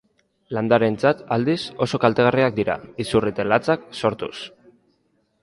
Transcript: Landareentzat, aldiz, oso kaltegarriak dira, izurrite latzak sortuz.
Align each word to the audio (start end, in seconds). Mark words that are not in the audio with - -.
Landareentzat, 0.57 1.19
aldiz, 1.35 1.59
oso 1.87 1.99
kaltegarriak 2.05 2.57
dira, 2.61 2.79
izurrite 3.07 3.47
latzak 3.53 3.87
sortuz. 4.03 4.35